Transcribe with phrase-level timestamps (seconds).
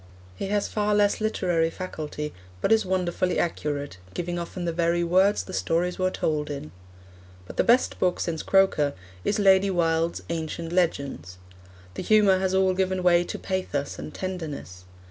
[0.35, 5.43] He has far less literary faculty, but is wonderfully accurate, giving often the very words
[5.43, 6.71] the stories were told in.
[7.45, 8.93] But the best book since Croker
[9.23, 11.37] is Lady Wilde's Ancient Legends.
[11.93, 14.85] The humour has all given way to pathos and tenderness.